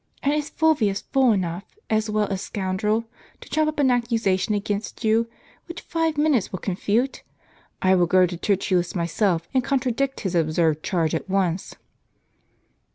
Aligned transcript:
"And 0.23 0.33
is 0.33 0.49
Fulvius 0.49 1.03
fool 1.13 1.31
enough, 1.31 1.77
as 1.87 2.09
well 2.09 2.25
as 2.29 2.41
scoundrel, 2.41 3.05
to 3.39 3.47
trump 3.47 3.69
up 3.69 3.79
an 3.79 3.91
accusation 3.91 4.55
against 4.55 5.03
you, 5.03 5.29
which 5.67 5.79
five 5.81 6.17
minutes 6.17 6.51
will 6.51 6.57
confute? 6.57 7.21
I 7.83 7.93
will 7.93 8.07
go 8.07 8.25
to 8.25 8.35
TertuUus 8.35 8.95
myself, 8.95 9.47
and 9.53 9.63
contradict 9.63 10.21
his 10.21 10.33
absurd 10.33 10.81
charge 10.81 11.13
at 11.13 11.29
once." 11.29 11.75